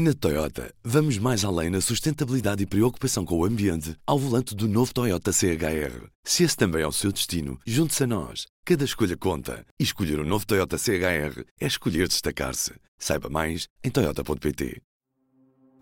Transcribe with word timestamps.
Na 0.00 0.14
Toyota, 0.14 0.72
vamos 0.84 1.18
mais 1.18 1.44
além 1.44 1.70
na 1.70 1.80
sustentabilidade 1.80 2.62
e 2.62 2.66
preocupação 2.66 3.24
com 3.24 3.36
o 3.36 3.44
ambiente 3.44 3.96
ao 4.06 4.16
volante 4.16 4.54
do 4.54 4.68
novo 4.68 4.94
Toyota 4.94 5.32
CHR. 5.32 6.06
Se 6.22 6.44
esse 6.44 6.56
também 6.56 6.82
é 6.82 6.86
o 6.86 6.92
seu 6.92 7.10
destino, 7.10 7.58
junte-se 7.66 8.04
a 8.04 8.06
nós. 8.06 8.46
Cada 8.64 8.84
escolha 8.84 9.16
conta. 9.16 9.66
E 9.76 9.82
escolher 9.82 10.20
o 10.20 10.22
um 10.22 10.24
novo 10.24 10.46
Toyota 10.46 10.78
CHR 10.78 11.42
é 11.60 11.66
escolher 11.66 12.06
destacar-se. 12.06 12.74
Saiba 12.96 13.28
mais 13.28 13.66
em 13.82 13.90
Toyota.pt. 13.90 14.80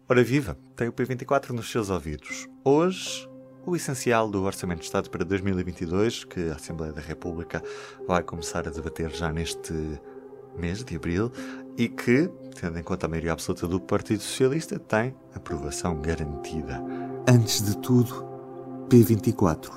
Ora 0.09 0.25
viva, 0.25 0.57
tem 0.75 0.89
o 0.89 0.95
P24 0.95 1.51
nos 1.51 1.71
seus 1.71 1.91
ouvidos. 1.91 2.47
Hoje, 2.65 3.29
o 3.67 3.77
essencial 3.77 4.31
do 4.31 4.45
Orçamento 4.45 4.79
de 4.79 4.87
Estado 4.87 5.11
para 5.11 5.27
2022, 5.27 6.25
que 6.25 6.49
a 6.49 6.55
Assembleia 6.55 6.95
da 6.95 7.03
República 7.03 7.63
vai 8.09 8.23
começar 8.23 8.67
a 8.67 8.71
debater 8.71 9.11
já 9.11 9.31
neste 9.31 9.75
mês 10.57 10.83
de 10.83 10.97
abril 10.97 11.31
e 11.77 11.89
que, 11.89 12.31
tendo 12.59 12.79
em 12.79 12.83
conta 12.83 13.07
a 13.07 13.09
maioria 13.09 13.33
absoluta 13.33 13.67
do 13.67 13.81
Partido 13.81 14.23
Socialista, 14.23 14.79
tem 14.79 15.15
aprovação 15.35 16.01
garantida. 16.01 16.83
Antes 17.29 17.63
de 17.63 17.77
tudo, 17.79 18.25
P24. 18.89 19.71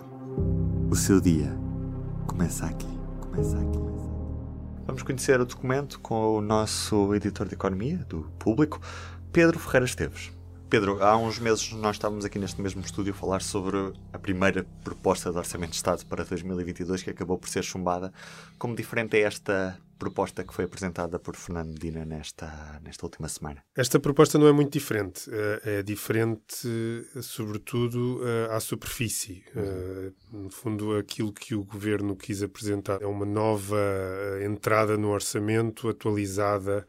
O 0.89 0.95
seu 0.95 1.19
dia 1.19 1.51
começa 2.25 2.65
aqui. 2.65 2.87
Começa 3.21 3.57
aqui. 3.57 3.79
Vamos 4.85 5.03
conhecer 5.03 5.39
o 5.39 5.45
documento 5.45 5.99
com 5.99 6.37
o 6.37 6.41
nosso 6.41 7.13
editor 7.13 7.47
de 7.47 7.53
economia, 7.53 7.97
do 8.09 8.23
público, 8.39 8.79
Pedro 9.31 9.59
Ferreira 9.59 9.85
Esteves. 9.85 10.38
Pedro, 10.69 11.03
há 11.03 11.17
uns 11.17 11.39
meses 11.39 11.71
nós 11.73 11.95
estávamos 11.95 12.23
aqui 12.25 12.37
neste 12.37 12.61
mesmo 12.61 12.81
estúdio 12.81 13.11
a 13.11 13.15
falar 13.15 13.41
sobre 13.41 13.91
a 14.13 14.19
primeira 14.19 14.63
proposta 14.83 15.31
de 15.31 15.37
Orçamento 15.39 15.71
de 15.71 15.77
Estado 15.77 16.05
para 16.05 16.23
2022 16.23 17.01
que 17.01 17.09
acabou 17.09 17.39
por 17.39 17.49
ser 17.49 17.63
chumbada. 17.63 18.13
Como 18.59 18.75
diferente 18.75 19.17
é 19.17 19.21
esta 19.21 19.79
proposta 19.97 20.43
que 20.43 20.53
foi 20.53 20.65
apresentada 20.65 21.17
por 21.17 21.35
Fernando 21.35 21.69
Medina 21.69 22.05
nesta, 22.05 22.79
nesta 22.83 23.03
última 23.03 23.27
semana? 23.27 23.63
Esta 23.75 23.99
proposta 23.99 24.37
não 24.37 24.45
é 24.45 24.51
muito 24.51 24.71
diferente. 24.71 25.27
Eh, 25.31 25.79
é 25.79 25.83
diferente, 25.83 26.67
sobretudo, 27.19 28.21
eh, 28.23 28.55
à 28.55 28.59
superfície. 28.59 29.43
Uhum. 29.55 30.43
No 30.43 30.49
fundo, 30.51 30.95
aquilo 30.95 31.33
que 31.33 31.55
o 31.55 31.63
governo 31.63 32.15
quis 32.15 32.43
apresentar 32.43 33.01
é 33.01 33.07
uma 33.07 33.25
nova 33.25 33.75
entrada 34.45 34.95
no 34.95 35.09
orçamento 35.09 35.89
atualizada 35.89 36.85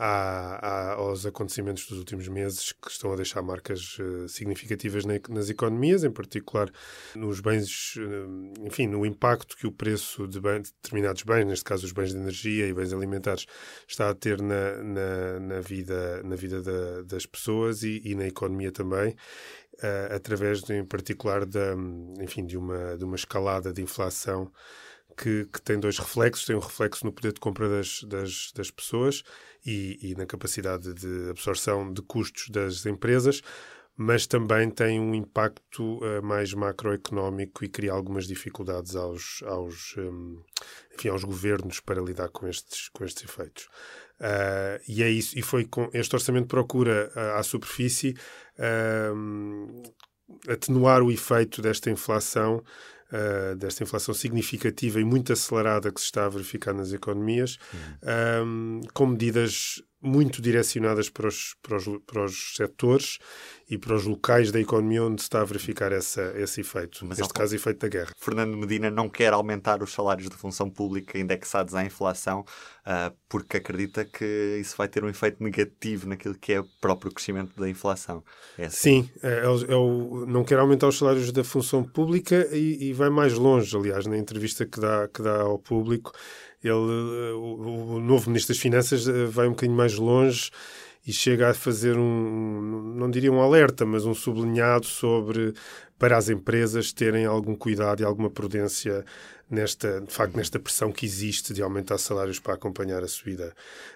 aos 0.00 1.26
acontecimentos 1.26 1.86
dos 1.86 1.98
últimos 1.98 2.28
meses 2.28 2.70
que 2.70 2.88
estão 2.88 3.12
a 3.12 3.16
deixar 3.16 3.42
marcas 3.42 3.98
uh, 3.98 4.28
significativas 4.28 5.04
na, 5.04 5.14
nas 5.28 5.50
economias, 5.50 6.04
em 6.04 6.10
particular 6.10 6.70
nos 7.16 7.40
bens, 7.40 7.96
uh, 7.96 8.64
enfim, 8.64 8.86
no 8.86 9.04
impacto 9.04 9.56
que 9.56 9.66
o 9.66 9.72
preço 9.72 10.28
de, 10.28 10.40
bem, 10.40 10.62
de, 10.62 10.70
determinados 10.70 11.24
bens, 11.24 11.44
neste 11.44 11.64
caso 11.64 11.84
os 11.84 11.90
bens 11.90 12.12
de 12.12 12.16
energia 12.16 12.68
e 12.68 12.72
bens 12.72 12.92
alimentares, 12.92 13.46
está 13.88 14.08
a 14.08 14.14
ter 14.14 14.40
na, 14.40 14.82
na, 14.84 15.40
na 15.40 15.60
vida, 15.60 16.22
na 16.22 16.36
vida 16.36 16.62
da, 16.62 17.02
das 17.02 17.26
pessoas 17.26 17.82
e, 17.82 18.00
e, 18.04 18.14
na 18.14 18.28
economia 18.28 18.70
também. 18.70 19.16
Uh, 19.74 20.14
através, 20.14 20.62
de, 20.62 20.74
em 20.74 20.84
particular, 20.84 21.44
da, 21.44 21.74
enfim, 22.20 22.46
de 22.46 22.56
uma, 22.56 22.96
de 22.96 23.04
uma 23.04 23.16
escalada 23.16 23.72
de 23.72 23.82
inflação 23.82 24.50
que, 25.18 25.46
que, 25.52 25.60
tem 25.60 25.78
dois 25.78 25.98
reflexos. 25.98 26.46
Tem 26.46 26.54
um 26.54 26.60
reflexo 26.60 27.04
no 27.04 27.12
poder 27.12 27.32
de 27.32 27.40
compra 27.40 27.68
das, 27.68 28.02
das, 28.04 28.52
das 28.54 28.70
pessoas 28.70 29.24
e, 29.66 29.98
e, 30.00 30.14
na 30.14 30.24
capacidade 30.24 30.94
de 30.94 31.30
absorção 31.30 31.92
de 31.92 32.00
custos 32.02 32.48
das 32.48 32.86
empresas, 32.86 33.42
mas 33.96 34.28
também 34.28 34.70
tem 34.70 35.00
um 35.00 35.12
impacto 35.12 35.98
uh, 35.98 36.22
mais 36.22 36.54
macroeconómico 36.54 37.64
e 37.64 37.68
cria 37.68 37.92
algumas 37.92 38.28
dificuldades 38.28 38.94
aos, 38.94 39.42
aos, 39.44 39.96
um, 39.98 40.40
enfim, 40.94 41.08
aos 41.08 41.24
governos 41.24 41.80
para 41.80 42.00
lidar 42.00 42.28
com 42.28 42.46
estes, 42.46 42.88
com 42.90 43.04
estes 43.04 43.24
efeitos. 43.24 43.64
Uh, 44.20 44.78
e 44.86 45.02
é 45.02 45.10
isso, 45.10 45.36
e 45.36 45.42
foi 45.42 45.64
com 45.64 45.90
este 45.92 46.14
orçamento 46.14 46.46
procura 46.46 47.10
uh, 47.14 47.38
à 47.38 47.42
superfície 47.42 48.16
uh, 48.58 49.82
atenuar 50.48 51.02
o 51.02 51.10
efeito 51.10 51.62
desta 51.62 51.90
inflação 51.90 52.62
uh, 53.12 53.56
desta 53.56 53.82
inflação 53.82 54.14
significativa 54.14 55.00
e 55.00 55.04
muito 55.04 55.32
acelerada 55.32 55.92
que 55.92 56.00
se 56.00 56.06
está 56.06 56.26
a 56.26 56.28
verificar 56.28 56.72
nas 56.72 56.92
economias, 56.92 57.58
uhum. 57.72 58.46
um, 58.46 58.80
com 58.92 59.06
medidas 59.06 59.82
muito 60.00 60.40
direcionadas 60.40 61.08
para 61.08 61.26
os, 61.26 61.54
para, 61.62 61.76
os, 61.76 61.86
para 62.06 62.24
os 62.24 62.54
setores 62.56 63.18
e 63.68 63.76
para 63.76 63.94
os 63.94 64.04
locais 64.04 64.52
da 64.52 64.60
economia 64.60 65.02
onde 65.02 65.20
se 65.20 65.26
está 65.26 65.40
a 65.40 65.44
verificar 65.44 65.92
essa, 65.92 66.32
esse 66.36 66.60
efeito. 66.60 67.04
Mas 67.04 67.18
Neste 67.18 67.34
caso, 67.34 67.54
efeito 67.54 67.80
da 67.80 67.88
guerra. 67.88 68.12
Fernando 68.16 68.56
Medina 68.56 68.90
não 68.90 69.08
quer 69.08 69.32
aumentar 69.32 69.82
os 69.82 69.92
salários 69.92 70.28
da 70.28 70.36
função 70.36 70.70
pública 70.70 71.18
indexados 71.18 71.74
à 71.74 71.84
inflação 71.84 72.40
uh, 72.40 73.14
porque 73.28 73.58
acredita 73.58 74.04
que 74.04 74.58
isso 74.60 74.76
vai 74.76 74.88
ter 74.88 75.04
um 75.04 75.08
efeito 75.08 75.42
negativo 75.42 76.08
naquilo 76.08 76.34
que 76.34 76.52
é 76.52 76.60
o 76.60 76.66
próprio 76.80 77.12
crescimento 77.12 77.58
da 77.60 77.68
inflação. 77.68 78.22
É 78.56 78.66
assim. 78.66 79.02
Sim, 79.02 79.10
é, 79.22 79.40
é, 79.44 79.76
o, 79.76 80.24
não 80.26 80.44
quer 80.44 80.58
aumentar 80.58 80.88
os 80.88 80.96
salários 80.96 81.30
da 81.32 81.44
função 81.44 81.82
pública 81.82 82.48
e, 82.52 82.88
e 82.88 82.92
vai 82.92 83.10
mais 83.10 83.34
longe. 83.34 83.76
Aliás, 83.76 84.06
na 84.06 84.16
entrevista 84.16 84.64
que 84.64 84.80
dá, 84.80 85.08
que 85.08 85.22
dá 85.22 85.42
ao 85.42 85.58
público, 85.58 86.12
ele, 86.62 86.74
o, 87.34 87.96
o 87.96 88.00
novo 88.00 88.30
Ministro 88.30 88.54
das 88.54 88.60
Finanças 88.60 89.06
eh, 89.06 89.24
vai 89.26 89.46
um 89.46 89.50
bocadinho 89.50 89.76
mais 89.76 89.94
longe 89.94 90.50
e 91.06 91.12
chega 91.12 91.50
a 91.50 91.54
fazer 91.54 91.96
um, 91.96 92.94
não 92.96 93.10
diria 93.10 93.32
um 93.32 93.40
alerta, 93.40 93.86
mas 93.86 94.04
um 94.04 94.12
sublinhado 94.12 94.84
sobre 94.84 95.54
para 95.98 96.16
as 96.16 96.28
empresas 96.28 96.92
terem 96.92 97.24
algum 97.24 97.54
cuidado 97.56 98.02
e 98.02 98.04
alguma 98.04 98.28
prudência 98.28 99.04
nesta, 99.50 100.00
de 100.00 100.12
facto, 100.12 100.36
nesta 100.36 100.58
pressão 100.58 100.92
que 100.92 101.06
existe 101.06 101.54
de 101.54 101.62
aumentar 101.62 101.96
salários 101.98 102.38
para 102.38 102.54
acompanhar 102.54 103.02
a 103.02 103.08
subida, 103.08 103.54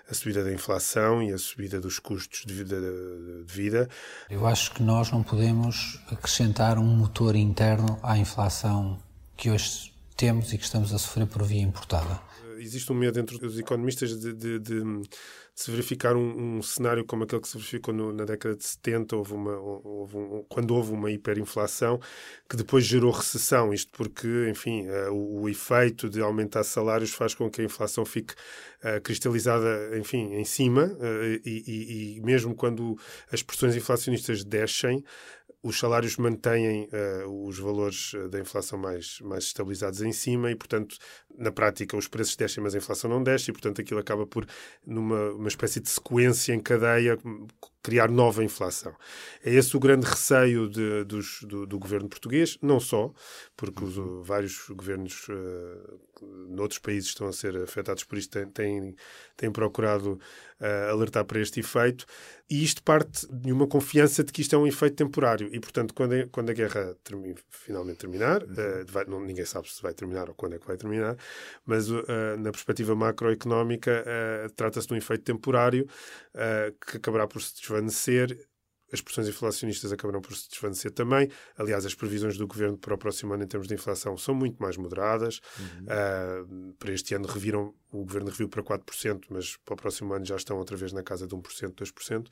a 0.09 0.15
subida 0.15 0.43
da 0.43 0.53
inflação 0.53 1.23
e 1.23 1.33
a 1.33 1.39
subida 1.39 1.81
dos 1.81 1.99
custos 1.99 2.45
de 2.47 2.55
vida, 2.55 2.81
de 2.81 3.53
vida. 3.53 3.89
Eu 4.31 4.47
acho 4.47 4.73
que 4.73 4.83
nós 4.83 5.11
não 5.11 5.23
podemos 5.23 6.01
acrescentar 6.11 6.79
um 6.79 6.97
motor 6.97 7.37
interno 7.37 7.99
à 8.03 8.17
inflação 8.17 8.99
que 9.37 9.51
hoje 9.51 9.93
temos 10.17 10.53
e 10.53 10.59
que 10.59 10.65
estamos 10.65 10.95
a 10.95 10.99
sofrer 10.99 11.27
por 11.27 11.43
via 11.43 11.63
importada 11.63 12.21
existe 12.63 12.91
um 12.93 12.95
medo 12.95 13.19
entre 13.19 13.45
os 13.45 13.59
economistas 13.59 14.19
de, 14.19 14.33
de, 14.33 14.59
de, 14.59 14.81
de 14.81 15.09
se 15.55 15.71
verificar 15.71 16.17
um, 16.17 16.59
um, 16.59 16.63
cenário 16.63 17.05
como 17.05 17.25
aquele 17.25 17.43
que 17.43 17.49
se 17.49 17.59
verificou 17.59 17.93
no, 17.93 18.13
na 18.13 18.25
década 18.25 18.57
de 18.57 18.65
70, 18.65 19.17
houve 19.17 19.35
uma, 19.35 19.55
houve 19.59 20.17
um, 20.17 20.45
quando 20.49 20.75
houve 20.75 20.93
uma 20.93 21.11
hiperinflação, 21.11 22.01
que 22.49 22.57
depois 22.57 22.85
gerou 22.85 23.11
recessão. 23.11 23.73
Isto 23.73 23.93
porque, 23.93 24.49
enfim, 24.49 24.87
uh, 24.89 25.13
o, 25.13 25.43
o, 25.43 25.49
efeito 25.49 26.09
de 26.09 26.21
aumentar 26.23 26.65
salários 26.65 27.13
faz 27.13 27.35
com 27.35 27.51
que 27.51 27.61
a 27.61 27.65
inflação 27.65 28.05
fique 28.05 28.35
uh, 28.83 29.01
cristalizada, 29.03 29.97
enfim, 29.99 30.35
em 30.35 30.45
cima, 30.45 30.87
uh, 30.87 31.41
e, 31.45 31.65
e, 31.67 32.17
e 32.17 32.21
mesmo 32.23 32.55
quando 32.55 32.97
as 33.31 33.43
pressões 33.43 33.77
inflacionistas 33.77 34.45
descem, 34.45 35.05
os 35.63 35.79
salários 35.79 36.17
mantêm 36.17 36.89
uh, 36.89 37.47
os 37.47 37.59
valores 37.59 38.13
da 38.31 38.41
inflação 38.41 38.79
mais, 38.79 39.21
mais 39.21 39.45
estabilizados 39.45 40.01
em 40.03 40.13
cima 40.13 40.51
e, 40.51 40.57
portanto, 40.57 40.97
na 41.37 41.53
prática, 41.53 41.97
os 41.97 42.09
preços 42.09 42.37
descem, 42.37 42.63
mas 42.63 42.75
a 42.75 42.79
inflação 42.79 43.09
não 43.09 43.23
desce 43.23 43.51
e, 43.51 43.53
portanto, 43.53 43.81
aquilo 43.81 44.01
acaba 44.01 44.27
por, 44.27 44.47
numa 44.85 45.31
uma 45.33 45.49
espécie 45.49 45.81
de 45.81 45.89
sequência 45.89 46.53
em 46.53 46.61
cadeia, 46.61 47.17
criar 47.83 48.09
nova 48.09 48.45
inflação. 48.45 48.95
É 49.45 49.53
esse 49.53 49.77
o 49.77 49.81
grande 49.81 50.07
receio 50.07 50.69
de, 50.69 51.05
dos, 51.05 51.43
do, 51.43 51.67
do, 51.67 51.79
governo 51.79 52.09
português, 52.09 52.57
não 52.63 52.79
só, 52.79 53.13
porque 53.57 53.85
os, 53.85 53.97
uhum. 53.97 54.23
vários 54.23 54.69
governos 54.69 55.27
uh, 55.29 56.01
noutros 56.49 56.79
países 56.79 57.09
estão 57.09 57.27
a 57.27 57.33
ser 57.33 57.57
afetados 57.57 58.05
por 58.05 58.17
isto, 58.17 58.31
têm, 58.51 58.95
têm, 59.37 59.51
procurado 59.51 60.21
uh, 60.61 60.91
alertar 60.91 61.25
para 61.25 61.41
este 61.41 61.61
efeito, 61.61 62.07
e 62.49 62.63
isto 62.63 62.83
parte 62.83 63.27
de 63.33 63.53
uma 63.53 63.67
confiança 63.67 64.23
de 64.23 64.33
que 64.33 64.43
isto 64.43 64.55
é 64.55 64.59
um 64.59 64.67
efeito 64.67 64.97
temporário, 64.97 65.49
e 65.53 65.59
portanto, 65.59 65.93
quando, 65.95 66.13
a, 66.13 66.27
quando 66.29 66.51
a 66.51 66.53
guerra 66.53 66.97
termi, 67.03 67.35
finalmente 67.51 67.99
terminar, 67.99 68.43
uh, 68.43 68.87
vai, 68.87 69.05
não, 69.07 69.21
ninguém 69.21 69.45
sabe 69.45 69.71
se 69.71 69.83
vai 69.83 69.93
terminar 69.93 70.29
ou 70.29 70.35
quando 70.35 70.55
é 70.55 70.59
que 70.59 70.67
vai 70.67 70.77
terminar, 70.77 71.17
mas 71.67 71.91
uh, 71.91 72.05
na 72.39 72.51
perspectiva 72.51 72.95
macroeconómica, 72.95 74.05
trata-se 74.57 74.87
de 74.87 74.95
um 74.95 74.97
efeito 74.97 75.25
temporário 75.25 75.87
que 76.87 76.97
acabará 76.97 77.27
por 77.27 77.41
se 77.41 77.55
desvanecer 77.81 78.37
as 78.93 79.01
pressões 79.01 79.27
inflacionistas 79.27 79.91
acabarão 79.91 80.21
por 80.21 80.37
se 80.37 80.51
desvanecer 80.51 80.91
também. 80.91 81.31
Aliás, 81.57 81.87
as 81.87 81.95
previsões 81.95 82.37
do 82.37 82.47
governo 82.47 82.77
para 82.77 82.95
o 82.95 82.99
próximo 82.99 83.33
ano 83.33 83.43
em 83.43 83.47
termos 83.47 83.67
de 83.67 83.75
inflação 83.75 84.19
são 84.19 84.35
muito 84.35 84.63
mais 84.63 84.77
moderadas. 84.77 85.41
Uhum. 85.59 85.87
Uh, 85.87 86.75
para 86.75 86.93
este 86.93 87.15
ano 87.15 87.27
reviram, 87.27 87.75
o 87.91 88.05
governo 88.05 88.29
reviu 88.29 88.49
para 88.51 88.63
4%, 88.63 89.23
mas 89.31 89.57
para 89.65 89.73
o 89.73 89.77
próximo 89.77 90.13
ano 90.13 90.27
já 90.27 90.37
estão 90.37 90.59
outra 90.59 90.77
vez 90.77 90.93
na 90.93 91.03
casa 91.03 91.27
de 91.27 91.35
1%, 91.35 91.73
2%. 91.73 92.27
Uh, 92.27 92.31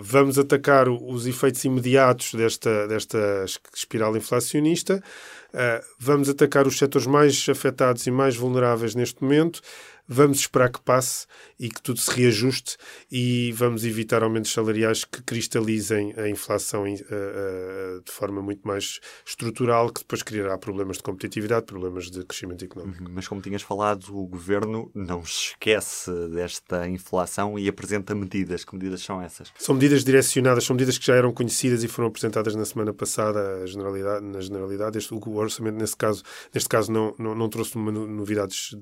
vamos 0.00 0.38
atacar 0.38 0.88
os 0.88 1.26
efeitos 1.26 1.62
imediatos 1.64 2.32
desta, 2.32 2.88
desta 2.88 3.44
espiral 3.74 4.16
inflacionista. 4.16 5.02
Uh, 5.50 5.84
vamos 5.98 6.30
atacar 6.30 6.66
os 6.66 6.78
setores 6.78 7.06
mais 7.06 7.46
afetados 7.46 8.06
e 8.06 8.10
mais 8.10 8.36
vulneráveis 8.36 8.94
neste 8.94 9.22
momento 9.22 9.60
vamos 10.08 10.38
esperar 10.38 10.70
que 10.70 10.80
passe 10.80 11.26
e 11.58 11.68
que 11.68 11.82
tudo 11.82 12.00
se 12.00 12.10
reajuste 12.10 12.76
e 13.10 13.52
vamos 13.52 13.84
evitar 13.84 14.22
aumentos 14.22 14.52
salariais 14.52 15.04
que 15.04 15.22
cristalizem 15.22 16.14
a 16.16 16.28
inflação 16.28 16.84
uh, 16.84 16.86
uh, 16.86 18.02
de 18.02 18.10
forma 18.10 18.40
muito 18.40 18.66
mais 18.66 19.00
estrutural, 19.26 19.90
que 19.90 20.00
depois 20.00 20.22
criará 20.22 20.56
problemas 20.56 20.96
de 20.96 21.02
competitividade, 21.02 21.66
problemas 21.66 22.10
de 22.10 22.24
crescimento 22.24 22.64
económico. 22.64 23.04
Uhum, 23.04 23.10
mas 23.12 23.28
como 23.28 23.42
tinhas 23.42 23.62
falado, 23.62 24.16
o 24.16 24.26
governo 24.26 24.90
não 24.94 25.24
se 25.24 25.50
esquece 25.50 26.10
desta 26.30 26.88
inflação 26.88 27.58
e 27.58 27.68
apresenta 27.68 28.14
medidas. 28.14 28.64
Que 28.64 28.74
medidas 28.74 29.02
são 29.02 29.20
essas? 29.20 29.52
São 29.58 29.74
medidas 29.74 30.04
direcionadas, 30.04 30.64
são 30.64 30.74
medidas 30.74 30.96
que 30.96 31.06
já 31.06 31.14
eram 31.14 31.32
conhecidas 31.32 31.84
e 31.84 31.88
foram 31.88 32.08
apresentadas 32.08 32.54
na 32.54 32.64
semana 32.64 32.94
passada 32.94 33.66
generalidade, 33.66 34.24
na 34.24 34.40
generalidade. 34.40 34.98
Este, 34.98 35.12
o 35.12 35.36
orçamento, 35.36 35.76
nesse 35.76 35.96
caso, 35.96 36.22
neste 36.54 36.68
caso 36.68 36.90
não, 36.90 37.14
não, 37.18 37.34
não 37.34 37.48
trouxe 37.48 37.76
novidades 37.78 38.74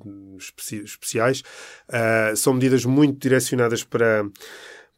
especiais. 1.16 1.42
Uh, 1.88 2.36
são 2.36 2.54
medidas 2.54 2.84
muito 2.84 3.18
direcionadas 3.18 3.82
para 3.82 4.24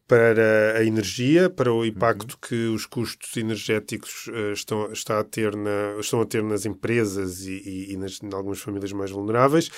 para 0.07 0.75
a 0.75 0.83
energia, 0.83 1.51
para 1.51 1.71
o 1.71 1.85
impacto 1.85 2.31
uhum. 2.31 2.39
que 2.41 2.55
os 2.69 2.87
custos 2.87 3.37
energéticos 3.37 4.25
uh, 4.25 4.53
estão, 4.53 4.91
está 4.91 5.19
a 5.19 5.23
ter 5.23 5.55
na, 5.55 5.99
estão 5.99 6.19
a 6.19 6.25
ter 6.25 6.41
nas 6.41 6.65
empresas 6.65 7.41
e, 7.45 7.51
e, 7.51 7.93
e 7.93 7.97
nas, 7.97 8.19
em 8.19 8.33
algumas 8.33 8.59
famílias 8.59 8.91
mais 8.91 9.11
vulneráveis, 9.11 9.69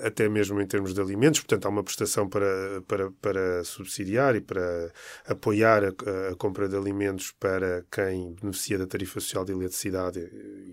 até 0.00 0.28
mesmo 0.28 0.60
em 0.60 0.66
termos 0.66 0.92
de 0.92 1.00
alimentos. 1.00 1.40
Portanto, 1.40 1.64
há 1.64 1.68
uma 1.70 1.82
prestação 1.82 2.28
para, 2.28 2.82
para, 2.86 3.10
para 3.12 3.64
subsidiar 3.64 4.36
e 4.36 4.42
para 4.42 4.92
apoiar 5.26 5.82
a, 5.82 5.88
a 6.32 6.36
compra 6.36 6.68
de 6.68 6.76
alimentos 6.76 7.32
para 7.40 7.82
quem 7.90 8.34
beneficia 8.34 8.76
da 8.76 8.86
tarifa 8.86 9.20
social 9.20 9.42
de 9.42 9.52
eletricidade, 9.52 10.20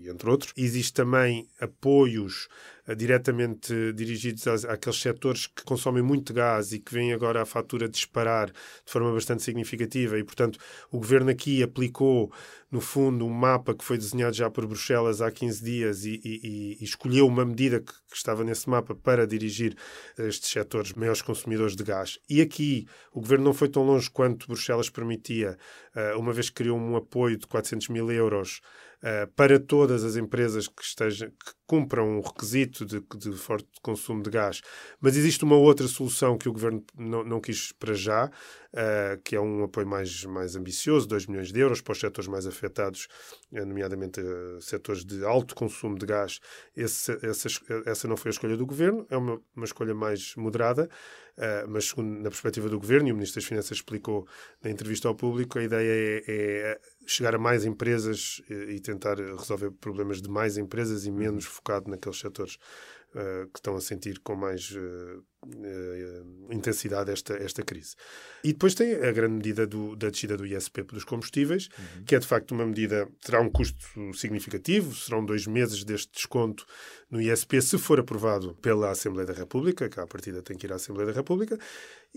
entre 0.04 0.28
outros. 0.28 0.52
Existe 0.58 0.92
também 0.92 1.48
apoios 1.58 2.48
diretamente 2.94 3.92
dirigidos 3.92 4.46
às, 4.46 4.64
àqueles 4.64 5.00
setores 5.00 5.46
que 5.46 5.64
consomem 5.64 6.02
muito 6.02 6.32
gás 6.32 6.72
e 6.72 6.78
que 6.78 6.92
vêm 6.92 7.12
agora 7.12 7.42
a 7.42 7.46
fatura 7.46 7.88
disparar 7.88 8.48
de 8.48 8.92
forma 8.92 9.12
bastante 9.12 9.42
significativa 9.42 10.18
e, 10.18 10.24
portanto, 10.24 10.58
o 10.90 10.98
governo 10.98 11.30
aqui 11.30 11.62
aplicou, 11.62 12.32
no 12.70 12.80
fundo, 12.80 13.26
um 13.26 13.30
mapa 13.30 13.74
que 13.74 13.84
foi 13.84 13.96
desenhado 13.96 14.36
já 14.36 14.50
por 14.50 14.66
Bruxelas 14.66 15.20
há 15.20 15.30
15 15.30 15.64
dias 15.64 16.04
e, 16.04 16.20
e, 16.24 16.76
e 16.80 16.84
escolheu 16.84 17.26
uma 17.26 17.44
medida 17.44 17.80
que, 17.80 17.92
que, 17.92 18.16
estava 18.16 18.44
nesse 18.44 18.68
mapa 18.68 18.94
para 18.94 19.26
dirigir 19.26 19.76
estes 20.18 20.50
setores 20.50 20.92
maiores 20.92 21.22
consumidores 21.22 21.74
de 21.74 21.82
gás. 21.84 22.18
E 22.28 22.40
aqui 22.40 22.86
o 23.12 23.20
governo 23.20 23.46
não 23.46 23.54
foi 23.54 23.68
tão 23.68 23.82
longe 23.82 24.10
quanto 24.10 24.46
Bruxelas 24.46 24.90
permitia, 24.90 25.56
eh, 25.94 26.14
uma 26.14 26.32
vez 26.32 26.48
que 26.48 26.56
criou 26.56 26.78
um 26.78 26.96
apoio 26.96 27.36
de 27.36 27.46
400 27.46 27.88
mil 27.88 28.10
euros 28.10 28.60
uh, 29.02 29.30
para 29.34 29.58
todas 29.58 30.04
as 30.04 30.16
empresas 30.16 30.68
que, 30.68 30.82
estejam, 30.82 31.28
que 31.30 31.52
cumpram 31.66 32.18
um 32.18 32.20
requisito 32.20 32.84
de, 32.84 33.00
de, 33.00 33.32
forte 33.32 33.68
consumo 33.82 34.22
de 34.22 34.30
gás. 34.30 34.62
Mas 35.00 35.16
existe 35.16 35.44
uma 35.44 35.56
outra 35.56 35.86
solução 35.88 36.38
que 36.38 36.48
o 36.48 36.52
governo 36.52 36.84
não, 36.96 37.24
não 37.24 37.40
quis 37.40 37.72
para 37.72 37.94
já, 37.94 38.26
uh, 38.26 39.20
que 39.24 39.34
é 39.34 39.40
um 39.40 39.64
apoio 39.64 39.86
mais, 39.86 40.24
mais 40.24 40.54
ambicioso, 40.56 41.08
2 41.08 41.26
milhões 41.26 41.52
de 41.52 41.60
euros 41.60 41.80
para 41.80 41.92
os 41.92 42.00
setores 42.00 42.28
mais 42.28 42.46
afetados, 42.46 43.08
eh, 43.52 43.64
nomeadamente 43.64 44.20
uh, 44.20 44.60
setores 44.60 45.04
de 45.04 45.24
alto 45.24 45.54
consumo 45.54 45.98
de 45.98 46.06
gás. 46.06 46.38
Esse, 46.76 47.18
essa, 47.22 47.48
essa 47.84 48.08
não 48.08 48.16
foi 48.16 48.30
a 48.30 48.32
escolha 48.32 48.56
do 48.56 48.66
governo, 48.66 49.06
é 49.10 49.16
uma, 49.16 49.40
uma 49.54 49.64
escolha 49.64 49.94
mais 49.94 50.34
moderada. 50.36 50.88
Uh, 51.36 51.68
mas 51.68 51.88
segundo 51.88 52.08
na 52.22 52.30
perspectiva 52.30 52.68
do 52.68 52.78
governo, 52.78 53.08
e 53.08 53.12
o 53.12 53.14
Ministro 53.14 53.40
das 53.40 53.48
Finanças 53.48 53.72
explicou 53.72 54.26
na 54.62 54.70
entrevista 54.70 55.06
ao 55.06 55.14
público, 55.14 55.58
a 55.58 55.62
ideia 55.62 55.90
é, 55.90 56.24
é 56.26 56.80
chegar 57.06 57.34
a 57.34 57.38
mais 57.38 57.66
empresas 57.66 58.40
e, 58.48 58.76
e 58.76 58.80
tentar 58.80 59.18
resolver 59.18 59.70
problemas 59.72 60.22
de 60.22 60.30
mais 60.30 60.56
empresas 60.56 61.04
e 61.04 61.10
menos 61.10 61.44
focado 61.44 61.90
naqueles 61.90 62.18
setores 62.18 62.58
uh, 63.14 63.46
que 63.52 63.58
estão 63.58 63.76
a 63.76 63.80
sentir 63.80 64.18
com 64.20 64.34
mais 64.34 64.70
uh, 64.70 65.24
uh, 65.44 66.52
intensidade 66.52 67.10
esta, 67.10 67.34
esta 67.34 67.62
crise. 67.62 67.94
E 68.42 68.52
depois 68.52 68.74
tem 68.74 68.94
a 68.94 69.12
grande 69.12 69.34
medida 69.34 69.66
do, 69.66 69.96
da 69.96 70.10
descida 70.10 70.36
do 70.36 70.46
ISP 70.46 70.82
dos 70.82 71.04
combustíveis, 71.04 71.68
uhum. 71.78 72.04
que 72.04 72.14
é 72.14 72.18
de 72.18 72.26
facto 72.26 72.52
uma 72.52 72.66
medida, 72.66 73.08
terá 73.22 73.40
um 73.40 73.50
custo 73.50 73.78
significativo, 74.14 74.94
serão 74.94 75.24
dois 75.24 75.46
meses 75.46 75.84
deste 75.84 76.12
desconto 76.12 76.66
no 77.10 77.20
ISP, 77.20 77.62
se 77.62 77.78
for 77.78 78.00
aprovado 78.00 78.54
pela 78.56 78.90
Assembleia 78.90 79.26
da 79.26 79.34
República, 79.34 79.88
que 79.88 80.00
à 80.00 80.06
partida 80.06 80.42
tem 80.42 80.56
que 80.56 80.66
ir 80.66 80.72
à 80.72 80.76
Assembleia 80.76 81.06
da 81.06 81.12
República, 81.12 81.58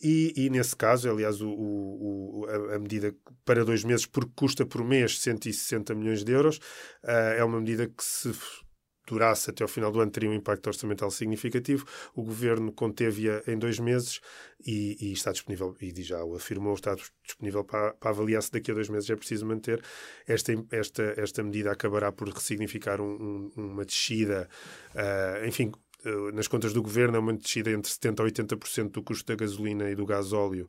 e, 0.02 0.34
e 0.36 0.50
nesse 0.50 0.76
caso, 0.76 1.10
aliás, 1.10 1.42
o, 1.42 1.50
o, 1.50 2.46
a, 2.48 2.76
a, 2.76 2.80
medida 2.80 3.14
para 3.44 3.66
dois 3.66 3.84
meses, 3.84 4.06
porque 4.06 4.32
custa 4.36 4.66
por 4.66 4.84
mês 4.84 5.20
160 5.20 5.94
milhões 5.94 6.24
de 6.24 6.32
euros, 6.32 6.60
é 7.04 7.44
uma 7.44 7.60
medida 7.60 7.88
que 7.88 8.04
se 8.04 8.32
durasse 9.10 9.50
até 9.50 9.64
ao 9.64 9.68
final 9.68 9.92
do 9.92 10.00
ano 10.00 10.12
teria 10.12 10.30
um 10.30 10.34
impacto 10.34 10.68
orçamental 10.68 11.10
significativo. 11.12 11.86
O 12.16 12.24
governo 12.24 12.72
conteve-a 12.72 13.44
em 13.52 13.58
dois 13.58 13.80
meses 13.80 14.22
e, 14.66 14.98
e, 15.00 15.14
está 15.14 15.32
disponível, 15.32 15.76
e 15.82 15.92
já 16.02 16.24
o 16.24 16.36
afirmou, 16.36 16.74
está 16.74 16.96
disponível 17.24 17.64
para, 17.64 17.94
para, 17.94 18.12
avaliar 18.12 18.42
se 18.44 18.52
daqui 18.52 18.72
a 18.72 18.74
dois 18.74 18.90
meses 18.90 19.10
é 19.10 19.16
preciso 19.16 19.46
manter. 19.46 19.82
Esta, 20.28 20.54
esta, 20.72 21.14
esta 21.18 21.44
medida 21.44 21.72
acabará 21.72 22.12
por 22.12 22.30
ressignificar 22.30 23.02
um, 23.02 23.52
um, 23.56 23.66
uma 23.72 23.86
descida, 23.86 24.48
uh, 24.94 25.46
enfim, 25.48 25.72
nas 26.34 26.48
contas 26.48 26.72
do 26.72 26.82
governo 26.82 27.18
é 27.18 27.20
uma 27.20 27.34
descida 27.34 27.72
entre 27.72 27.92
70% 27.92 28.20
a 28.22 28.56
80% 28.56 28.92
do 28.92 29.04
custo 29.04 29.26
da 29.26 29.36
gasolina 29.36 29.90
e 29.90 29.96
do 29.96 30.06
gasóleo, 30.06 30.68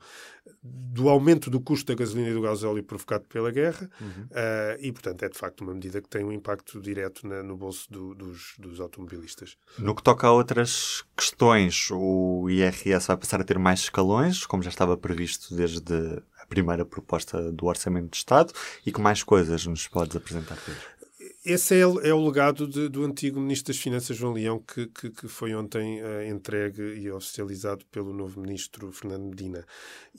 do 0.62 1.08
aumento 1.08 1.48
do 1.48 1.60
custo 1.60 1.92
da 1.92 1.98
gasolina 1.98 2.30
e 2.30 2.34
do 2.34 2.40
gasóleo 2.40 2.82
provocado 2.82 3.24
pela 3.26 3.50
guerra, 3.50 3.88
uhum. 4.00 4.24
uh, 4.24 4.76
e, 4.80 4.90
portanto, 4.92 5.22
é 5.22 5.28
de 5.28 5.38
facto 5.38 5.60
uma 5.60 5.72
medida 5.72 6.02
que 6.02 6.08
tem 6.08 6.24
um 6.24 6.32
impacto 6.32 6.80
direto 6.80 7.26
na, 7.26 7.42
no 7.42 7.56
bolso 7.56 7.90
do, 7.90 8.14
dos, 8.14 8.54
dos, 8.58 8.80
automobilistas. 8.80 9.56
No 9.78 9.94
que 9.94 10.02
toca 10.02 10.26
a 10.26 10.32
outras 10.32 11.04
questões, 11.16 11.88
o 11.92 12.48
IRS 12.50 13.06
vai 13.06 13.16
passar 13.16 13.40
a 13.40 13.44
ter 13.44 13.58
mais 13.58 13.80
escalões, 13.80 14.44
como 14.44 14.62
já 14.62 14.70
estava 14.70 14.96
previsto 14.96 15.54
desde 15.54 15.94
a 16.40 16.46
primeira 16.46 16.84
proposta 16.84 17.52
do 17.52 17.66
Orçamento 17.66 18.10
de 18.10 18.16
Estado, 18.16 18.52
e 18.84 18.90
que 18.90 19.00
mais 19.00 19.22
coisas 19.22 19.64
nos 19.64 19.86
podes 19.86 20.16
apresentar, 20.16 20.56
Pedro? 20.56 20.99
Esse 21.44 21.74
é, 21.74 21.80
é, 21.80 22.14
o 22.14 22.26
legado 22.26 22.66
de, 22.66 22.88
do 22.88 23.04
antigo 23.04 23.40
Ministro 23.40 23.72
das 23.72 23.82
Finanças, 23.82 24.16
João 24.16 24.34
Leão, 24.34 24.58
que, 24.58 24.86
que, 24.88 25.10
que 25.10 25.28
foi 25.28 25.54
ontem 25.54 26.02
uh, 26.02 26.22
entregue 26.24 26.82
e 26.82 27.10
oficializado 27.10 27.84
pelo 27.86 28.12
novo 28.12 28.40
Ministro 28.40 28.92
Fernando 28.92 29.24
Medina. 29.24 29.64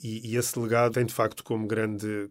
E, 0.03 0.31
e, 0.31 0.35
esse 0.35 0.57
legado 0.57 0.93
tem, 0.93 1.05
de 1.05 1.13
facto, 1.13 1.43
como 1.43 1.67
grande 1.67 2.29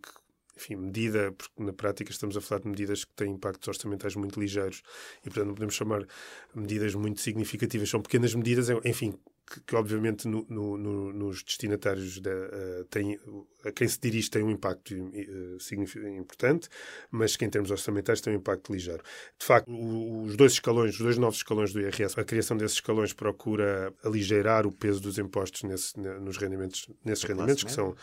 enfim, 0.56 0.76
medida, 0.76 1.32
porque 1.32 1.62
na 1.62 1.72
prática 1.72 2.10
estamos 2.10 2.36
a 2.36 2.40
falar 2.40 2.60
de 2.60 2.68
medidas 2.68 3.04
que 3.04 3.14
têm 3.14 3.32
impactos 3.32 3.66
orçamentais 3.66 4.14
muito 4.14 4.38
ligeiros 4.38 4.82
e, 5.20 5.24
portanto, 5.24 5.46
não 5.46 5.54
podemos 5.54 5.74
chamar 5.74 6.06
medidas 6.54 6.94
muito 6.94 7.20
significativas. 7.20 7.88
São 7.88 8.02
pequenas 8.02 8.34
medidas, 8.34 8.68
enfim, 8.84 9.14
que, 9.50 9.60
que 9.60 9.74
obviamente 9.74 10.28
no, 10.28 10.46
no, 10.48 10.78
no, 10.78 11.12
nos 11.12 11.42
destinatários 11.42 12.20
da, 12.20 12.30
uh, 12.30 12.84
tem, 12.88 13.18
a 13.64 13.72
quem 13.72 13.88
se 13.88 13.98
dirige 14.00 14.30
tem 14.30 14.44
um 14.44 14.50
impacto 14.50 14.94
uh, 14.94 16.08
importante, 16.16 16.68
mas 17.10 17.36
que 17.36 17.44
em 17.44 17.50
termos 17.50 17.72
orçamentais 17.72 18.20
tem 18.20 18.32
um 18.32 18.36
impacto 18.36 18.72
ligeiro. 18.72 19.02
De 19.36 19.44
facto, 19.44 19.68
o, 19.68 20.22
os 20.22 20.36
dois 20.36 20.52
escalões, 20.52 20.94
os 20.94 21.00
dois 21.00 21.18
novos 21.18 21.38
escalões 21.38 21.72
do 21.72 21.80
IRS, 21.80 22.18
a 22.18 22.24
criação 22.24 22.56
desses 22.56 22.76
escalões 22.76 23.12
procura 23.12 23.92
aligeirar 24.04 24.66
o 24.66 24.72
peso 24.72 25.00
dos 25.00 25.18
impostos 25.18 25.64
nesse, 25.64 25.98
nos 25.98 26.36
rendimentos, 26.36 26.88
nesses 27.04 27.24
rendimentos, 27.24 27.64
que 27.64 27.72
são 27.72 27.96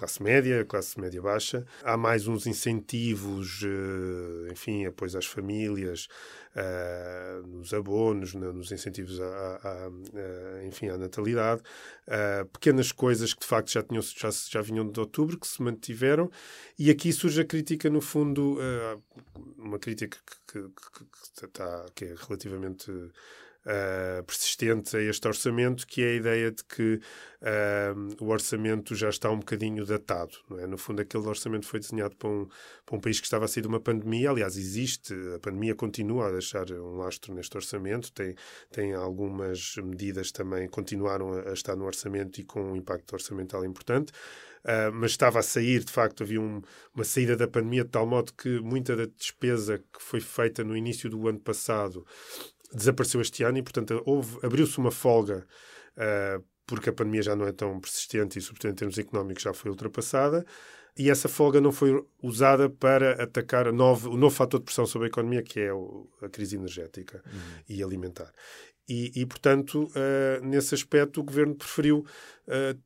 classe 0.00 0.22
média, 0.22 0.64
classe 0.64 0.98
média 0.98 1.20
baixa. 1.20 1.66
Há 1.82 1.94
mais 1.94 2.26
uns 2.26 2.46
incentivos, 2.46 3.60
uh, 3.62 4.50
enfim, 4.50 4.86
apoios 4.86 5.14
às 5.14 5.26
famílias, 5.26 6.08
uh, 6.56 7.46
nos 7.46 7.74
abonos, 7.74 8.32
nos 8.32 8.72
incentivos 8.72 9.20
à, 9.20 9.26
à, 9.26 9.86
à, 9.86 10.64
enfim, 10.64 10.88
à 10.88 10.96
natalidade. 10.96 11.62
Pequenas 12.52 12.92
coisas 12.92 13.34
que 13.34 13.40
de 13.40 13.46
facto 13.46 13.70
já, 13.70 13.82
tinham, 13.82 14.02
já, 14.02 14.30
já 14.30 14.62
vinham 14.62 14.90
de 14.90 14.98
outubro, 14.98 15.38
que 15.38 15.46
se 15.46 15.62
mantiveram. 15.62 16.30
E 16.78 16.90
aqui 16.90 17.12
surge 17.12 17.42
a 17.42 17.44
crítica, 17.44 17.90
no 17.90 18.00
fundo, 18.00 18.58
uma 19.58 19.78
crítica 19.78 20.18
que, 20.46 20.62
que, 20.62 20.68
que, 20.68 21.04
que, 21.04 21.46
está, 21.46 21.86
que 21.94 22.04
é 22.06 22.14
relativamente 22.16 22.90
uh, 23.66 24.22
persistente 24.24 24.96
a 24.96 25.02
este 25.02 25.26
orçamento, 25.26 25.86
que 25.86 26.02
é 26.02 26.10
a 26.10 26.14
ideia 26.14 26.50
de 26.50 26.64
que 26.64 27.00
uh, 27.40 28.24
o 28.24 28.28
orçamento 28.28 28.94
já 28.94 29.08
está 29.08 29.30
um 29.30 29.38
bocadinho 29.38 29.84
datado. 29.84 30.32
É? 30.58 30.66
No 30.66 30.78
fundo, 30.78 31.02
aquele 31.02 31.26
orçamento 31.26 31.66
foi 31.66 31.80
desenhado 31.80 32.16
para 32.16 32.28
um, 32.28 32.48
para 32.86 32.96
um 32.96 33.00
país 33.00 33.20
que 33.20 33.26
estava 33.26 33.44
a 33.44 33.48
sair 33.48 33.62
de 33.62 33.68
uma 33.68 33.80
pandemia. 33.80 34.30
Aliás, 34.30 34.56
existe, 34.56 35.14
a 35.34 35.38
pandemia 35.38 35.74
continua 35.74 36.28
a 36.28 36.32
deixar 36.32 36.70
um 36.70 36.96
lastro 36.96 37.34
neste 37.34 37.56
orçamento, 37.56 38.12
tem, 38.12 38.34
tem 38.70 38.94
algumas 38.94 39.76
medidas 39.76 40.32
também 40.32 40.68
continuaram 40.68 41.32
a, 41.32 41.50
a 41.50 41.52
estar 41.52 41.76
no 41.76 41.84
orçamento 41.84 42.40
e 42.40 42.44
com 42.44 42.72
um 42.72 42.76
impacto 42.76 43.12
orçamental 43.12 43.64
importante. 43.64 44.12
Uh, 44.62 44.92
mas 44.92 45.12
estava 45.12 45.38
a 45.38 45.42
sair, 45.42 45.82
de 45.82 45.90
facto, 45.90 46.22
havia 46.22 46.38
um, 46.38 46.60
uma 46.94 47.02
saída 47.02 47.34
da 47.34 47.48
pandemia 47.48 47.82
de 47.82 47.88
tal 47.88 48.06
modo 48.06 48.30
que 48.34 48.60
muita 48.60 48.94
da 48.94 49.06
despesa 49.06 49.78
que 49.78 50.02
foi 50.02 50.20
feita 50.20 50.62
no 50.62 50.76
início 50.76 51.08
do 51.08 51.26
ano 51.26 51.40
passado 51.40 52.04
desapareceu 52.72 53.20
este 53.20 53.42
ano 53.42 53.58
e, 53.58 53.62
portanto, 53.62 54.02
abriu-se 54.42 54.78
uma 54.78 54.90
folga 54.90 55.46
uh, 55.96 56.44
porque 56.66 56.90
a 56.90 56.92
pandemia 56.92 57.22
já 57.22 57.34
não 57.34 57.46
é 57.46 57.52
tão 57.52 57.80
persistente 57.80 58.38
e, 58.38 58.42
sobretudo 58.42 58.70
em 58.70 58.74
termos 58.74 58.98
económicos, 58.98 59.42
já 59.42 59.52
foi 59.52 59.70
ultrapassada. 59.70 60.44
E 60.96 61.08
essa 61.08 61.28
folga 61.28 61.60
não 61.60 61.72
foi 61.72 62.04
usada 62.22 62.68
para 62.68 63.22
atacar 63.22 63.68
o 63.68 63.72
novo 63.72 64.30
fator 64.30 64.60
de 64.60 64.66
pressão 64.66 64.86
sobre 64.86 65.06
a 65.06 65.08
economia, 65.08 65.42
que 65.42 65.60
é 65.60 65.70
a 66.22 66.28
crise 66.28 66.56
energética 66.56 67.22
uhum. 67.26 67.62
e 67.68 67.82
alimentar. 67.82 68.32
e, 68.88 69.12
e, 69.20 69.26
portanto, 69.26 69.84
uh, 69.84 70.44
nesse 70.44 70.74
aspecto, 70.74 71.20
o 71.20 71.24
governo 71.24 71.54
preferiu 71.54 72.04
uh, 72.46 72.78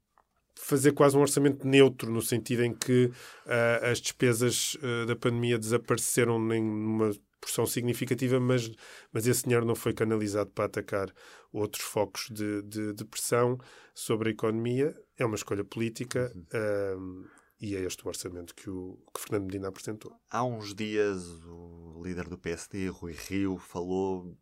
fazer 0.54 0.92
quase 0.92 1.16
um 1.16 1.20
orçamento 1.20 1.66
neutro, 1.66 2.10
no 2.10 2.22
sentido 2.22 2.64
em 2.64 2.72
que 2.72 3.06
uh, 3.06 3.90
as 3.90 4.00
despesas 4.00 4.76
da 5.06 5.16
pandemia 5.16 5.58
desapareceram 5.58 6.52
em 6.52 6.62
uma 6.62 7.10
porção 7.44 7.66
significativa, 7.66 8.40
mas, 8.40 8.70
mas 9.12 9.26
esse 9.26 9.44
dinheiro 9.44 9.66
não 9.66 9.74
foi 9.74 9.92
canalizado 9.92 10.50
para 10.50 10.64
atacar 10.64 11.12
outros 11.52 11.84
focos 11.84 12.28
de, 12.30 12.62
de, 12.62 12.94
de 12.94 13.04
pressão 13.04 13.58
sobre 13.94 14.30
a 14.30 14.32
economia. 14.32 14.96
É 15.18 15.26
uma 15.26 15.36
escolha 15.36 15.62
política. 15.62 16.32
Uhum. 16.52 17.26
E 17.60 17.76
é 17.76 17.80
este 17.80 18.04
o 18.04 18.08
orçamento 18.08 18.54
que 18.54 18.68
o 18.68 18.98
que 19.14 19.20
Fernando 19.20 19.44
Medina 19.46 19.68
apresentou. 19.68 20.14
Há 20.30 20.44
uns 20.44 20.74
dias 20.74 21.24
o 21.46 22.02
líder 22.04 22.28
do 22.28 22.36
PSD, 22.36 22.88
Rui 22.88 23.12
Rio, 23.12 23.56
falou 23.56 24.36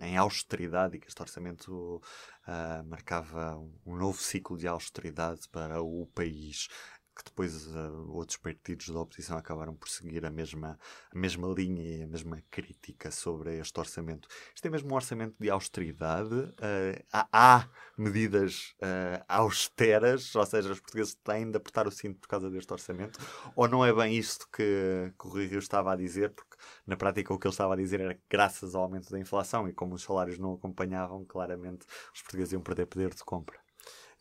em 0.00 0.16
austeridade 0.16 0.96
e 0.96 1.00
que 1.00 1.08
este 1.08 1.20
orçamento 1.20 2.02
uh, 2.46 2.84
marcava 2.84 3.56
um 3.84 3.96
novo 3.96 4.20
ciclo 4.20 4.56
de 4.56 4.66
austeridade 4.66 5.48
para 5.48 5.80
o 5.82 6.06
país 6.14 6.68
que 7.16 7.24
depois 7.24 7.66
uh, 7.68 8.10
outros 8.10 8.36
partidos 8.36 8.90
da 8.90 9.00
oposição 9.00 9.38
acabaram 9.38 9.74
por 9.74 9.88
seguir 9.88 10.26
a 10.26 10.30
mesma, 10.30 10.78
a 11.10 11.18
mesma 11.18 11.48
linha 11.48 11.82
e 11.82 12.02
a 12.02 12.06
mesma 12.06 12.42
crítica 12.50 13.10
sobre 13.10 13.58
este 13.58 13.80
orçamento. 13.80 14.28
Isto 14.54 14.66
é 14.66 14.70
mesmo 14.70 14.92
um 14.92 14.94
orçamento 14.94 15.34
de 15.40 15.48
austeridade? 15.48 16.34
Uh, 16.34 17.02
há, 17.10 17.26
há, 17.32 17.68
medidas 17.96 18.74
uh, 18.82 19.24
austeras, 19.26 20.34
ou 20.34 20.44
seja, 20.44 20.70
os 20.70 20.80
portugueses 20.80 21.14
têm 21.14 21.50
de 21.50 21.56
apertar 21.56 21.86
o 21.86 21.90
cinto 21.90 22.20
por 22.20 22.28
causa 22.28 22.50
deste 22.50 22.70
orçamento? 22.70 23.18
Ou 23.56 23.66
não 23.66 23.82
é 23.82 23.92
bem 23.94 24.14
isto 24.14 24.46
que, 24.52 25.12
que 25.18 25.26
o 25.26 25.30
Rui 25.30 25.46
Rio 25.46 25.58
estava 25.58 25.94
a 25.94 25.96
dizer? 25.96 26.34
Porque 26.34 26.56
na 26.86 26.96
prática 26.96 27.32
o 27.32 27.38
que 27.38 27.46
ele 27.46 27.54
estava 27.54 27.72
a 27.72 27.76
dizer 27.76 28.00
era 28.00 28.14
que 28.14 28.22
graças 28.28 28.74
ao 28.74 28.82
aumento 28.82 29.10
da 29.10 29.18
inflação 29.18 29.66
e 29.66 29.72
como 29.72 29.94
os 29.94 30.02
salários 30.02 30.38
não 30.38 30.52
acompanhavam, 30.52 31.24
claramente 31.24 31.86
os 32.14 32.20
portugueses 32.20 32.52
iam 32.52 32.60
perder 32.60 32.86
poder 32.86 33.14
de 33.14 33.24
compra. 33.24 33.65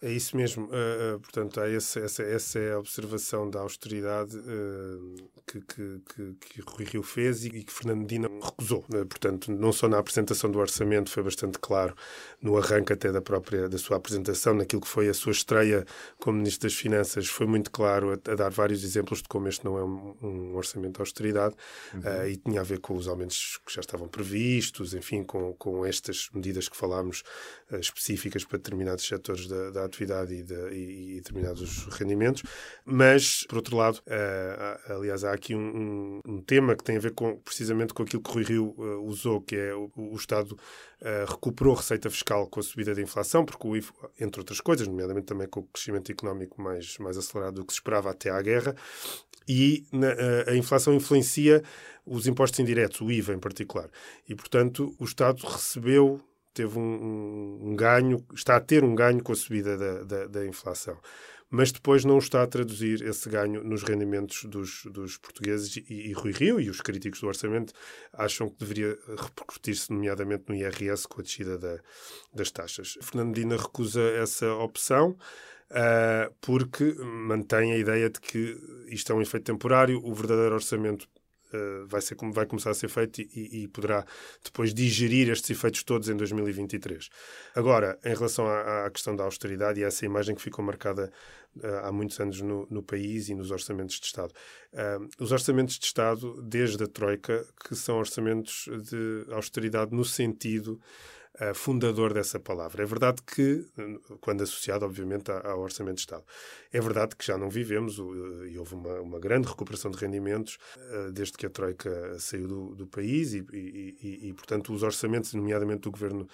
É 0.06 0.12
isso 0.12 0.38
mesmo. 0.38 0.66
Uh, 0.66 1.16
uh, 1.16 1.20
portanto, 1.20 1.60
há 1.60 1.68
esse, 1.68 2.00
essa, 2.00 2.22
essa 2.22 2.60
é 2.60 2.74
a 2.74 2.80
observação 2.80 3.50
da 3.50 3.62
austeridade 3.62 4.38
uh, 4.38 5.16
que, 5.48 5.60
que, 5.62 6.02
que, 6.08 6.34
que 6.40 6.62
Rui 6.62 6.86
Rio 6.86 7.02
fez 7.02 7.44
e, 7.44 7.48
e 7.48 7.64
que 7.64 7.74
Fernando 7.74 8.02
Medina 8.02 8.30
recusou. 8.40 8.84
portanto, 8.84 9.52
não 9.52 9.72
só 9.72 9.88
na 9.88 9.98
apresentação 9.98 10.52
do 10.52 10.60
orçamento, 10.60 11.10
foi 11.10 11.24
bastante 11.24 11.58
claro 11.58 11.96
no 12.40 12.56
arranque 12.56 12.94
até 12.94 13.12
da 13.12 13.20
própria 13.20 13.68
da 13.68 13.80
sua 13.80 13.98
apresentação, 13.98 14.54
naquilo 14.54 14.84
que 14.84 14.88
foi 14.88 15.10
a 15.10 15.14
sua 15.14 15.32
estreia 15.32 15.84
como 16.20 16.38
Ministro 16.38 16.70
das 16.70 16.78
Finanças, 16.78 17.26
foi 17.26 17.48
muito 17.48 17.72
claro 17.72 18.12
a, 18.12 18.32
a 18.32 18.36
dar 18.36 18.52
vários 18.52 18.84
exemplos 18.84 19.24
de 19.24 19.28
como 19.28 19.48
este 19.48 19.66
não 19.66 19.76
é 19.76 19.84
um, 19.84 20.16
um 20.22 20.56
orçamento 20.56 20.98
de 20.98 21.02
austeridade 21.02 21.56
uhum. 21.96 22.28
e 22.28 22.38
tinha 22.38 22.62
a 22.62 22.64
ver 22.64 22.80
com 22.80 22.96
os 22.96 23.08
aumentos 23.08 23.60
que 23.66 23.74
já 23.74 23.82
estavam 23.82 24.08
previstos, 24.08 24.94
enfim, 24.94 25.24
com, 25.24 25.54
com 25.54 25.84
estas 25.84 26.30
medidas 26.32 26.70
que 26.70 26.78
falámos 26.78 27.24
específicas 27.72 28.44
para 28.46 28.60
determinados 28.60 29.08
setores 29.08 29.48
da, 29.48 29.72
da 29.72 29.86
atividade 29.96 30.34
e, 30.34 30.44
de, 30.44 30.54
e, 30.72 31.12
e, 31.12 31.16
determinados 31.16 31.86
rendimentos, 31.88 32.44
mas, 32.84 33.46
por 33.48 33.58
outro 33.58 33.78
lado, 33.78 33.98
uh, 34.00 34.94
aliás, 34.94 35.24
há 35.24 35.34
aqui 35.34 35.56
um, 35.56 35.60
um, 35.60 36.20
um, 36.26 36.42
tema 36.42 36.76
que 36.76 36.84
tem 36.84 36.98
a 36.98 37.00
ver 37.00 37.14
com, 37.14 37.38
precisamente 37.38 37.94
com 37.94 38.04
aquilo 38.04 38.22
que 38.22 38.32
Rui 38.32 38.44
Rio 38.44 38.76
uh, 38.78 39.04
usou, 39.06 39.42
que 39.42 39.56
é 39.56 39.74
o, 39.74 39.92
o 39.96 40.16
Estado 40.16 40.52
uh, 40.54 41.32
recuperou 41.32 41.74
receita 41.74 42.10
fiscal 42.10 42.48
com 42.48 42.60
a 42.60 42.64
subida 42.64 42.94
da 42.94 43.02
inflação, 43.02 43.46
porque, 43.46 43.68
o, 43.68 43.76
entre 44.20 44.42
outras 44.42 44.60
coisas, 44.60 44.88
nomeadamente 44.88 45.26
também 45.26 45.48
com 45.48 45.62
o 45.62 45.68
crescimento 45.68 46.12
económico 46.12 46.62
mais, 46.62 46.98
mais 46.98 47.18
acelerado 47.18 47.56
do 47.56 47.66
que 47.66 47.74
se 47.74 47.80
esperava 47.80 48.12
até 48.12 48.30
à 48.30 48.42
guerra, 48.42 48.76
e 49.48 49.86
na, 49.92 50.08
a 50.48 50.56
inflação 50.56 50.94
influencia 50.94 51.64
os 52.06 52.28
impostos 52.28 52.60
indiretos, 52.60 53.02
o 53.02 53.12
IVA 53.12 53.34
em 53.34 53.40
particular. 53.40 53.90
E, 54.28 54.36
portanto, 54.36 54.96
o 55.00 55.06
Estado 55.06 55.46
recebeu 55.46 56.22
teve 56.56 56.80
um, 56.80 57.60
um, 57.62 57.76
ganho, 57.76 58.26
está 58.34 58.56
a 58.56 58.62
ter 58.62 58.84
um 58.84 58.96
ganho 58.96 59.22
com 59.22 59.34
a 59.34 59.36
subida 59.36 59.78
da, 59.78 60.04
da, 60.04 60.28
da, 60.28 60.46
inflação. 60.48 60.98
Mas 61.50 61.72
depois 61.72 62.04
não 62.04 62.18
está 62.18 62.42
a 62.42 62.48
traduzir 62.48 63.04
esse 63.04 63.30
ganho 63.30 63.64
nos 63.64 63.84
rendimentos 63.84 64.46
dos, 64.46 64.86
dos 64.86 65.18
portugueses 65.18 65.78
e, 65.78 66.10
e 66.10 66.14
Rui 66.14 66.32
Rio 66.32 66.60
e 66.60 66.70
os 66.70 66.82
críticos 66.82 67.20
do 67.20 67.28
orçamento 67.28 67.74
acham 68.14 68.50
que 68.50 68.58
deveria 68.58 68.98
repercutir-se, 69.18 69.92
nomeadamente 69.92 70.46
no 70.48 70.56
IRS, 70.56 71.08
com 71.08 71.20
a 71.20 71.24
descida 71.24 71.58
da, 71.58 71.80
das 72.34 72.50
taxas. 72.50 72.98
Fernando 73.02 73.36
Dina 73.36 73.58
recusa 73.58 74.02
essa 74.02 74.52
opção. 74.54 75.18
Uh, 75.72 76.32
porque 76.42 76.94
mantém 76.94 77.74
a 77.74 77.78
ideia 77.78 78.08
de 78.08 78.22
que 78.22 78.56
isto 78.88 79.12
é 79.12 79.16
um 79.16 79.22
efeito 79.22 79.46
temporário, 79.46 80.00
o 80.06 80.14
verdadeiro 80.14 80.54
orçamento 80.54 81.10
uh, 81.56 81.88
vai, 81.88 82.02
ser, 82.02 82.18
vai 82.34 82.46
começar 82.46 82.72
a 82.72 82.74
ser 82.74 82.90
feito 82.90 83.22
e, 83.22 83.64
e, 83.64 83.68
poderá 83.68 84.06
depois 84.44 84.74
digerir 84.74 85.30
estes 85.30 85.50
efeitos 85.50 85.84
todos 85.84 86.10
em 86.10 86.16
2023. 86.16 87.10
Agora, 87.56 87.98
em 88.04 88.14
relação 88.14 88.48
à, 88.48 88.86
à 88.86 88.92
questão 88.92 89.16
da 89.16 89.24
austeridade 89.24 89.80
e 89.80 89.84
essa 89.84 90.06
imagem 90.06 90.36
que 90.36 90.42
ficou 90.42 90.64
marcada 90.64 91.12
uh, 91.58 91.68
há 91.84 91.92
muitos 91.92 92.20
anos 92.20 92.42
no, 92.42 92.68
no, 92.70 92.84
país 92.84 93.30
e 93.30 93.36
nos 93.36 93.52
orçamentos 93.52 94.00
de 94.00 94.06
Estado. 94.06 94.34
Uh, 94.74 95.08
os 95.20 95.32
orçamentos 95.32 95.80
de 95.80 95.86
Estado, 95.86 96.42
desde 96.42 96.84
a 96.84 96.88
Troika, 96.88 97.46
que 97.68 97.76
são 97.76 97.98
orçamentos 97.98 98.68
de 98.90 99.26
austeridade 99.32 99.96
no 99.96 100.04
sentido 100.04 100.80
fundador 101.54 102.14
dessa 102.14 102.40
palavra. 102.40 102.84
É 102.84 102.86
verdade 102.86 103.22
que, 103.22 103.66
quando 104.22 104.42
associado, 104.42 104.86
obviamente, 104.86 105.32
ao 105.32 105.60
Orçamento 105.60 105.96
de 105.96 106.02
Estado, 106.02 106.24
é 106.72 106.80
verdade 106.80 107.16
que 107.16 107.26
já 107.26 107.38
não 107.38 107.50
vivemos 107.50 108.00
uh, 108.00 108.46
e 108.46 108.58
houve 108.58 108.76
uma, 108.76 109.02
uma, 109.02 109.20
grande 109.20 109.48
recuperação 109.48 109.92
de 109.92 109.98
rendimentos 109.98 110.58
desde 111.14 111.34
que 111.38 111.46
a 111.46 111.50
Troika 111.50 112.18
saiu 112.20 112.48
do, 112.48 112.76
do 112.76 112.88
país 112.88 113.34
e, 113.34 113.46
e, 113.52 113.98
e, 114.02 114.30
e, 114.30 114.34
portanto, 114.34 114.74
os 114.74 114.84
orçamentos, 114.84 115.34
nomeadamente 115.34 115.82
do 115.82 115.92
governo 115.92 116.28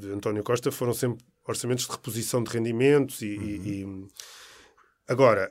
de 0.00 0.10
António 0.10 0.42
Costa, 0.42 0.72
foram 0.72 0.92
sempre 0.92 1.24
orçamentos 1.46 1.86
de 1.86 1.92
reposição 1.92 2.42
de 2.42 2.50
rendimentos 2.50 3.22
e. 3.22 3.84
Uhum. 3.84 4.08
Agora, 5.08 5.50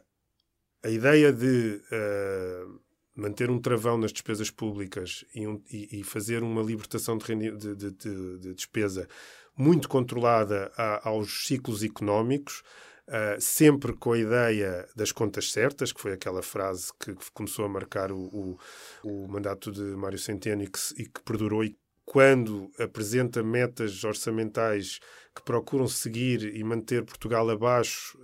a 0.83 0.89
ideia 0.89 1.33
de 1.33 1.81
uh, 1.91 2.79
manter 3.17 3.49
um 3.49 3.59
travão 3.59 3.97
nas 3.97 4.13
despesas 4.13 4.51
públicas 4.51 5.25
e, 5.33 5.47
um, 5.47 5.61
e, 5.71 5.99
e 5.99 6.03
fazer 6.03 6.43
uma 6.43 6.61
libertação 6.61 7.17
de, 7.17 7.51
de, 7.51 7.75
de, 7.75 7.91
de 8.37 8.53
despesa 8.53 9.07
muito 9.55 9.89
controlada 9.89 10.71
a, 10.77 11.09
aos 11.09 11.47
ciclos 11.47 11.83
económicos, 11.83 12.61
uh, 13.07 13.41
sempre 13.41 13.93
com 13.93 14.11
a 14.11 14.19
ideia 14.19 14.87
das 14.95 15.11
contas 15.11 15.51
certas, 15.51 15.91
que 15.91 15.99
foi 15.99 16.13
aquela 16.13 16.43
frase 16.43 16.91
que, 16.99 17.15
que 17.15 17.31
começou 17.31 17.65
a 17.65 17.69
marcar 17.69 18.11
o, 18.11 18.19
o, 18.19 18.59
o, 19.03 19.27
mandato 19.27 19.71
de 19.71 19.81
Mário 19.81 20.19
Centeno 20.19 20.61
e 20.61 20.67
que, 20.67 20.79
e 20.97 21.05
que 21.05 21.21
perdurou. 21.25 21.63
E 21.63 21.75
quando 22.05 22.71
apresenta 22.79 23.43
metas 23.43 24.03
orçamentais 24.03 24.99
que 25.37 25.43
procuram 25.43 25.87
seguir 25.87 26.55
e 26.55 26.63
manter 26.63 27.03
Portugal 27.03 27.47
abaixo, 27.49 28.17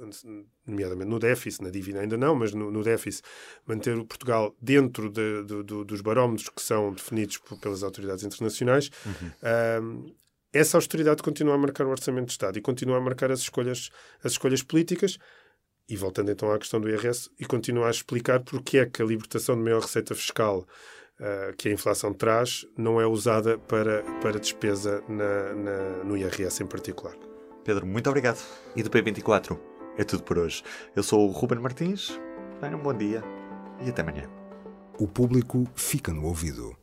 nomeadamente 0.66 1.10
no 1.10 1.20
déficit, 1.20 1.64
na 1.64 1.70
dívida 1.70 2.00
ainda 2.00 2.18
não, 2.18 2.34
mas 2.34 2.54
no, 2.54 2.72
no 2.72 2.84
déficit, 2.84 3.24
manter 3.68 3.96
o 3.96 4.06
Portugal 4.06 4.56
dentro 4.60 5.10
de, 5.10 5.44
de, 5.44 5.64
de, 5.64 5.84
dos 5.86 6.02
barómetros 6.02 6.50
que 6.50 6.62
são 6.62 6.92
definidos 6.92 7.40
pelas 7.62 7.84
autoridades 7.84 8.24
internacionais, 8.24 8.90
uhum. 9.06 10.14
essa 10.52 10.78
austeridade 10.78 11.22
continua 11.22 11.54
a 11.54 11.58
marcar 11.58 11.86
o 11.86 11.92
orçamento 11.92 12.26
de 12.28 12.32
Estado 12.32 12.58
e 12.58 12.62
continua 12.62 12.98
a 12.98 13.02
marcar 13.02 13.32
as 13.32 13.40
escolhas, 13.42 13.92
as 14.24 14.32
escolhas 14.32 14.64
políticas. 14.64 15.20
E 15.88 15.98
voltando 15.98 16.32
então 16.32 16.50
à 16.50 16.58
questão 16.58 16.80
do 16.80 16.90
IRS, 16.90 17.30
e 17.38 17.46
continua 17.46 17.88
a 17.88 17.92
explicar 17.92 18.40
porque 18.40 18.78
é 18.78 18.86
que 18.86 19.02
a 19.02 19.06
libertação 19.06 19.56
de 19.56 19.62
maior 19.62 19.82
receita 19.82 20.16
fiscal 20.16 20.66
uh, 21.20 21.56
que 21.58 21.70
a 21.70 21.72
inflação 21.72 22.14
traz 22.14 22.66
não 22.78 23.00
é 23.00 23.06
usada 23.06 23.58
para, 23.58 24.04
para 24.22 24.40
despesa 24.40 25.04
na, 25.08 25.54
na, 25.54 26.04
no 26.04 26.18
IRS 26.18 26.62
em 26.62 26.68
particular. 26.68 27.16
Pedro, 27.64 27.86
muito 27.86 28.10
obrigado. 28.10 28.40
E 28.76 28.84
do 28.84 28.90
P24 28.90 29.58
é 29.98 30.04
tudo 30.04 30.24
por 30.24 30.38
hoje. 30.38 30.64
Eu 30.96 31.04
sou 31.04 31.28
o 31.28 31.32
Ruben 31.32 31.60
Martins. 31.60 32.20
Tenham 32.60 32.80
um 32.80 32.84
bom 32.84 32.94
dia 32.94 33.24
e 33.82 33.90
até 33.90 34.02
amanhã. 34.02 34.30
O 35.00 35.08
público 35.08 35.66
fica 35.76 36.14
no 36.14 36.26
ouvido. 36.26 36.83